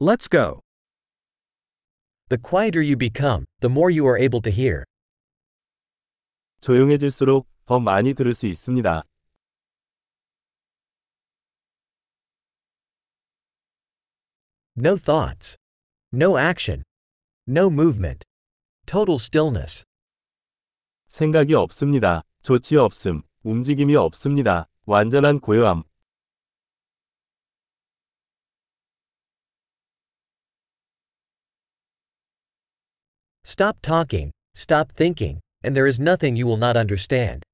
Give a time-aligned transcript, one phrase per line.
[0.00, 0.60] Let's go.
[2.28, 4.84] The quieter you become, the more you are able to hear.
[6.60, 9.02] 조용해질수록 더 많이 들을 수 있습니다.
[14.76, 15.56] No thoughts.
[16.12, 16.84] No action.
[17.48, 18.24] No movement.
[18.86, 19.84] Total stillness.
[21.08, 22.22] 생각이 없습니다.
[22.42, 24.68] 조치 없음, 움직임이 없습니다.
[24.86, 25.82] 완전한 고요함.
[33.48, 37.44] Stop talking, stop thinking, and there is nothing you will not understand.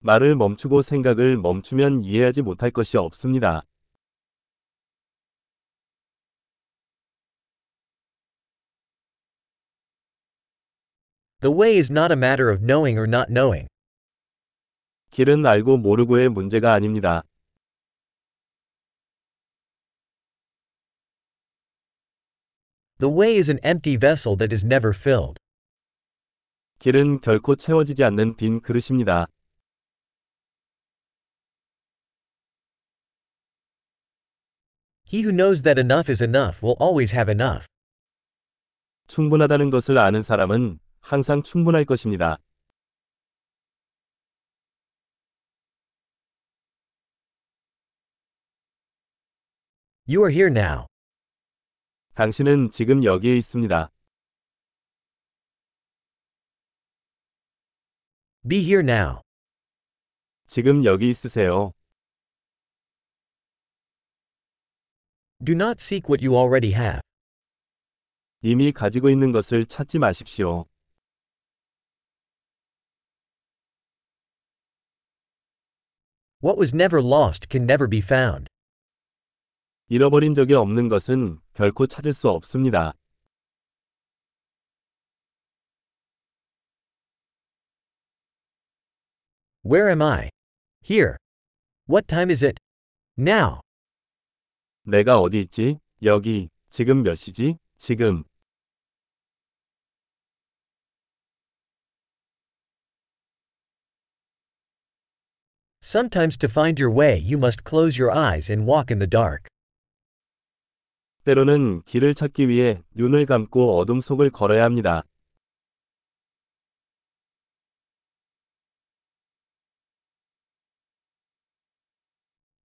[0.00, 3.60] 말을 멈추고 생각을 멈추면 이해하지 못할 것이 없습니다.
[11.42, 13.68] The way is not a matter of knowing or not knowing.
[15.10, 17.22] 길은 알고 모르고의 문제가 아닙니다.
[23.01, 25.37] The way is an empty vessel that is never filled.
[26.79, 29.27] 길은 결코 채워지지 않는 빈 그릇입니다.
[35.09, 37.65] He who knows that enough is enough will always have enough.
[39.07, 42.37] 충분하다는 것을 아는 사람은 항상 충분할 것입니다.
[50.09, 50.87] You are here now.
[52.13, 53.91] 당신은 지금 여기에 있습니다.
[58.47, 59.21] Be here now.
[60.47, 61.73] 지금 여기 있으세요.
[65.43, 67.01] Do not seek what you already have.
[68.41, 70.65] 이미 가지고 있는 것을 찾지 마십시오.
[76.41, 78.47] What was never lost can never be found.
[79.92, 82.94] 잃어버린 적이 없는 것은 결코 찾을 수 없습니다.
[89.62, 90.30] Where am I?
[90.82, 91.18] Here.
[91.86, 92.58] What time is it?
[93.18, 93.60] Now.
[94.86, 95.78] 내가 어디 있지?
[96.02, 96.48] 여기.
[96.70, 97.58] 지금 몇 시지?
[97.76, 98.24] 지금.
[105.82, 109.52] Sometimes to find your way you must close your eyes and walk in the dark.
[111.24, 115.04] 때로는 길을 찾기 위해 눈을 감고 어둠 속을 걸어야 합니다.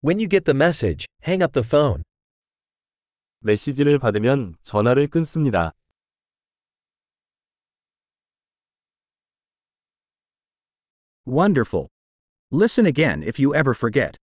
[0.00, 2.04] When you get the message, hang up the phone.
[3.40, 5.72] 메시지를 받으면 전화를 끊습니다.
[11.26, 11.88] Wonderful.
[12.50, 14.16] Listen again if you ever forget.